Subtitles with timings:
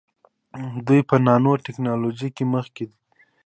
[0.85, 2.97] دوی په نانو ټیکنالوژۍ کې مخکې دي.